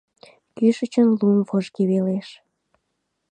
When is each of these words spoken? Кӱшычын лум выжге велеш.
Кӱшычын 0.55 1.07
лум 1.19 1.37
выжге 1.47 1.83
велеш. 1.91 2.27